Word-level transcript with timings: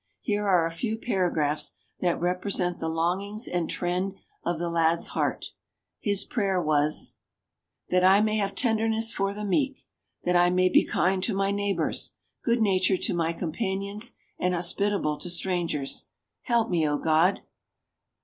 Here 0.21 0.47
are 0.47 0.65
a 0.65 0.71
few 0.71 0.97
paragraphs 0.97 1.73
that 1.99 2.19
represent 2.19 2.79
the 2.79 2.89
longings 2.89 3.47
and 3.47 3.69
trend 3.69 4.15
of 4.43 4.57
the 4.57 4.67
lad's 4.67 5.09
heart. 5.09 5.53
His 5.99 6.23
prayer 6.23 6.59
was: 6.59 7.17
"That 7.89 8.03
I 8.03 8.19
may 8.19 8.37
have 8.37 8.55
tenderness 8.55 9.13
for 9.13 9.31
the 9.31 9.45
meek; 9.45 9.85
that 10.23 10.35
I 10.35 10.49
may 10.49 10.69
be 10.69 10.85
kind 10.87 11.23
to 11.25 11.35
my 11.35 11.51
neighbors, 11.51 12.13
good 12.43 12.61
natured 12.63 13.03
to 13.03 13.13
my 13.13 13.31
companions 13.31 14.13
and 14.39 14.55
hospitable 14.55 15.17
to 15.19 15.29
strangers. 15.29 16.07
Help 16.45 16.71
me, 16.71 16.89
O 16.89 16.97
God! 16.97 17.41